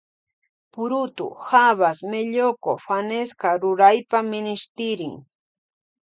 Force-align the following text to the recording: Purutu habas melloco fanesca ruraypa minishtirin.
Purutu 0.77 1.27
habas 1.49 2.01
melloco 2.13 2.73
fanesca 2.87 3.49
ruraypa 3.61 4.19
minishtirin. 4.33 5.15